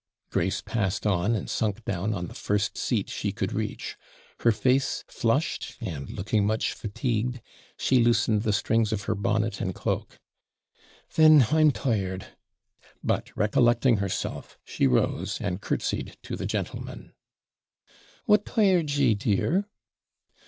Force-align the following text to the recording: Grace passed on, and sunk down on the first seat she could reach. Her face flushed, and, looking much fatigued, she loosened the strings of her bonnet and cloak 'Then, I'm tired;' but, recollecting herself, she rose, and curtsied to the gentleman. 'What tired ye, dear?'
Grace 0.31 0.61
passed 0.61 1.05
on, 1.05 1.35
and 1.35 1.47
sunk 1.47 1.85
down 1.85 2.11
on 2.11 2.25
the 2.25 2.33
first 2.33 2.75
seat 2.75 3.07
she 3.07 3.31
could 3.31 3.53
reach. 3.53 3.97
Her 4.39 4.51
face 4.51 5.03
flushed, 5.07 5.75
and, 5.79 6.09
looking 6.09 6.43
much 6.43 6.73
fatigued, 6.73 7.39
she 7.77 8.03
loosened 8.03 8.41
the 8.41 8.51
strings 8.51 8.91
of 8.91 9.03
her 9.03 9.13
bonnet 9.13 9.61
and 9.61 9.75
cloak 9.75 10.17
'Then, 11.13 11.45
I'm 11.51 11.69
tired;' 11.69 12.29
but, 13.03 13.29
recollecting 13.37 13.97
herself, 13.97 14.57
she 14.65 14.87
rose, 14.87 15.39
and 15.39 15.61
curtsied 15.61 16.17
to 16.23 16.35
the 16.35 16.47
gentleman. 16.47 17.13
'What 18.25 18.43
tired 18.43 18.89
ye, 18.89 19.13
dear?' 19.13 19.67